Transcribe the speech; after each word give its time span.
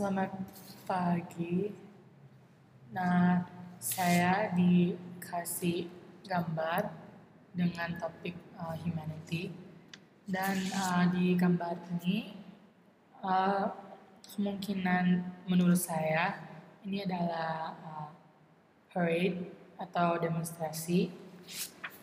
Selamat 0.00 0.32
pagi. 0.88 1.76
Nah, 2.88 3.44
saya 3.76 4.48
dikasih 4.56 5.92
gambar 6.24 6.88
dengan 7.52 8.00
topik 8.00 8.32
uh, 8.56 8.72
humanity 8.80 9.52
dan 10.24 10.56
uh, 10.72 11.04
di 11.12 11.36
gambar 11.36 11.76
ini 12.00 12.32
uh, 13.20 13.76
kemungkinan 14.24 15.20
menurut 15.44 15.76
saya 15.76 16.48
ini 16.80 17.04
adalah 17.04 17.76
uh, 17.84 18.08
parade 18.96 19.52
atau 19.76 20.16
demonstrasi. 20.16 21.12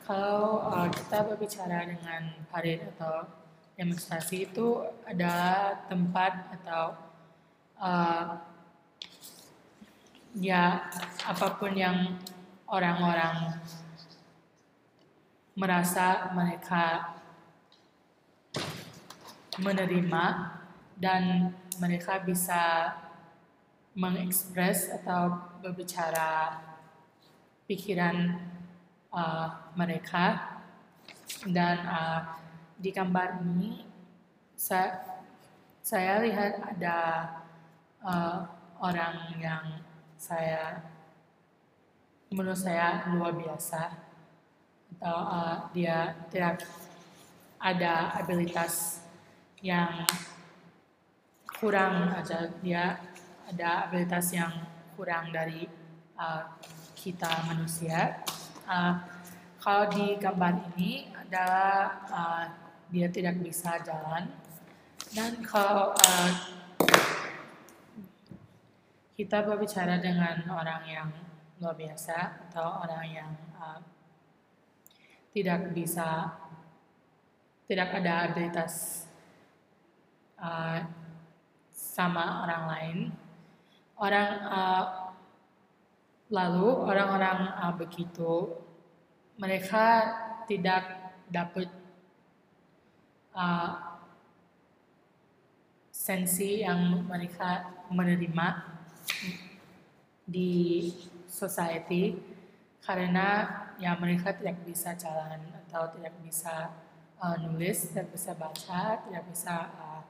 Kalau 0.05 0.70
uh, 0.70 0.86
kita 0.93 1.25
berbicara 1.34 1.89
dengan 1.89 2.45
parade 2.54 2.93
atau 2.93 3.25
demonstrasi 3.73 4.45
itu 4.45 4.86
adalah 5.02 5.82
tempat 5.89 6.61
atau 6.61 7.07
uh, 7.82 8.38
ya 10.38 10.86
apa 11.25 11.47
pun 11.57 11.74
yang 11.74 12.18
orang-orang 12.69 13.57
merasa 15.57 16.29
mereka 16.38 17.18
menerima 19.57 20.54
dan 20.93 21.50
mereka 21.82 22.21
bisa 22.21 22.93
mengekspres 23.97 24.94
atau 25.02 25.57
berbicara 25.61 26.61
pikiran 27.66 28.38
uh, 29.10 29.74
mereka. 29.74 30.54
Dan 31.41 31.82
uh, 31.86 32.38
di 32.78 32.94
gambar 32.94 33.41
ini 33.41 33.81
saya, 34.53 35.02
saya 35.81 36.22
lihat 36.22 36.78
ada 36.78 36.97
uh, 38.03 38.45
orang 38.81 39.33
yang 39.42 39.81
saya 40.17 40.81
menurut 42.33 42.59
saya 42.59 43.08
luar 43.13 43.33
biasa. 43.33 44.03
Atau 44.97 45.17
uh, 45.17 45.55
dia 45.75 46.16
tidak 46.33 46.66
ada 47.61 48.17
abilitas 48.17 49.05
yang 49.61 50.05
kurang 51.57 52.13
aja. 52.13 52.49
Dia 52.61 52.97
ada 53.47 53.88
abilitas 53.88 54.33
yang 54.33 54.52
kurang 54.97 55.29
dari 55.29 55.69
uh, 56.17 56.44
kita 56.97 57.29
manusia. 57.45 58.22
Uh, 58.67 59.00
kalau 59.61 59.88
di 59.91 60.16
gambar 60.17 60.73
ini 60.73 61.11
adalah 61.13 62.02
uh, 62.09 62.44
dia 62.89 63.07
tidak 63.11 63.39
bisa 63.44 63.79
jalan. 63.83 64.31
Dan 65.11 65.39
kalau 65.44 65.94
uh, 65.94 66.31
kita 69.17 69.41
berbicara 69.41 69.97
dengan 69.97 70.45
orang 70.45 70.85
yang 70.85 71.09
luar 71.57 71.73
biasa 71.73 72.37
atau 72.47 72.85
orang 72.85 73.05
yang 73.09 73.31
uh, 73.57 73.81
tidak 75.33 75.73
bisa 75.73 76.37
tidak 77.65 77.97
ada 77.97 78.29
abilitas 78.29 79.05
uh, 80.38 80.85
sama 81.73 82.45
orang 82.45 82.63
lain. 82.69 82.97
Orang 83.97 84.29
uh, 84.53 84.85
lalu 86.29 86.69
orang-orang 86.85 87.57
uh, 87.57 87.73
begitu 87.73 88.53
mereka 89.41 90.13
tidak 90.45 91.09
dapat 91.25 91.73
uh, 93.33 93.97
sensi 95.89 96.61
yang 96.61 97.01
mereka 97.09 97.65
menerima 97.89 98.77
di 100.27 100.91
society 101.27 102.17
karena 102.83 103.47
ya 103.79 103.95
mereka 103.99 104.31
tidak 104.35 104.63
bisa 104.63 104.95
jalan 104.95 105.44
atau 105.67 105.91
tidak 105.91 106.16
bisa 106.23 106.72
uh, 107.19 107.35
nulis, 107.44 107.91
tidak 107.91 108.16
bisa 108.16 108.31
baca, 108.35 109.03
tidak 109.03 109.23
bisa 109.27 109.56
uh, 109.75 110.01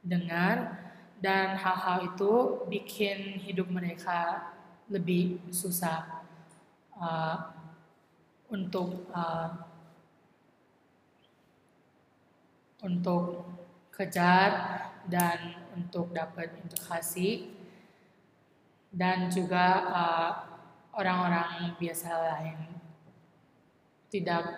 dengar. 0.00 0.88
Dan 1.18 1.58
hal-hal 1.58 2.14
itu 2.14 2.62
bikin 2.70 3.42
hidup 3.42 3.66
mereka 3.66 4.54
lebih 4.86 5.42
susah 5.50 6.22
uh, 6.94 7.50
untuk 8.48 9.10
uh, 9.10 9.66
untuk 12.86 13.50
kejar 13.90 14.78
dan 15.10 15.58
untuk 15.74 16.14
dapat 16.14 16.54
integrasi 16.62 17.57
dan 18.88 19.28
juga 19.28 19.66
uh, 19.88 20.32
orang-orang 20.96 21.76
biasa 21.76 22.08
lain 22.08 22.58
tidak 24.08 24.56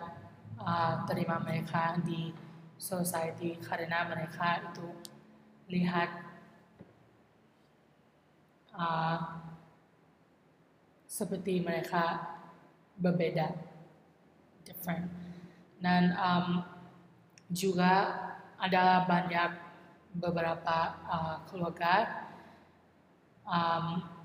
uh, 0.57 1.03
terima 1.11 1.43
mereka 1.43 1.99
di 2.01 2.31
society 2.79 3.59
karena 3.61 4.07
mereka 4.09 4.71
itu 4.71 4.89
lihat 5.69 6.11
uh, 8.73 9.43
seperti 11.05 11.61
mereka 11.61 12.39
berbeda 12.97 13.53
different. 14.65 15.11
Dan 15.81 16.15
um, 16.17 16.63
juga 17.51 18.17
adalah 18.61 19.09
banyak 19.09 19.51
beberapa 20.15 20.79
uh, 21.09 21.37
keluarga 21.49 22.27
um, 23.49 24.20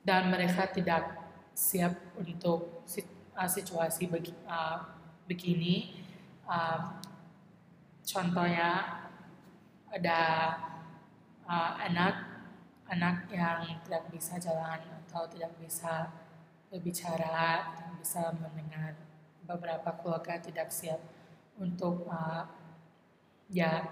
dan 0.00 0.32
mereka 0.32 0.68
tidak 0.72 1.20
siap 1.52 1.92
untuk 2.16 2.84
situasi 3.48 4.08
begi, 4.08 4.32
uh, 4.48 4.80
begini. 5.28 6.00
Uh, 6.48 6.98
contohnya 8.02 9.00
ada 9.92 10.20
uh, 11.46 11.72
anak 11.78 12.30
anak 12.90 13.30
yang 13.30 13.62
tidak 13.86 14.10
bisa 14.10 14.34
jalan 14.42 14.82
atau 15.06 15.22
tidak 15.30 15.54
bisa 15.62 16.10
berbicara, 16.70 17.70
tidak 17.70 17.92
bisa 18.02 18.22
mendengar. 18.34 18.98
Beberapa 19.46 19.94
keluarga 19.98 20.38
tidak 20.38 20.70
siap 20.70 20.98
untuk 21.58 22.06
uh, 22.06 22.46
ya 23.50 23.82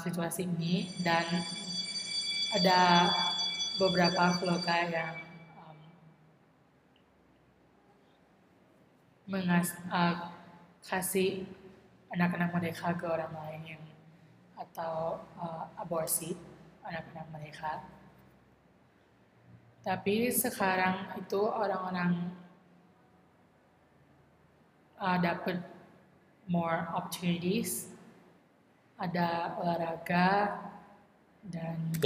situasi 0.00 0.48
ini 0.48 0.88
dan 1.04 1.24
ada 2.56 3.08
beberapa 3.78 4.34
keluarga 4.42 4.76
yang 4.90 5.14
um, 5.54 5.78
mengas 9.30 9.70
uh, 9.86 10.34
kasih 10.82 11.46
anak-anak 12.10 12.50
mereka 12.50 12.90
ke 12.98 13.06
orang 13.06 13.30
lain 13.30 13.78
yang 13.78 13.84
atau 14.58 15.22
uh, 15.38 15.70
aborsi 15.78 16.34
anak-anak 16.82 17.26
mereka. 17.30 17.86
Tapi 19.86 20.34
sekarang 20.34 21.14
itu 21.14 21.38
orang-orang 21.38 22.34
uh, 24.98 25.18
dapat 25.22 25.62
more 26.50 26.90
opportunities, 26.90 27.94
ada 28.98 29.54
olahraga 29.62 30.58
dan 31.46 31.94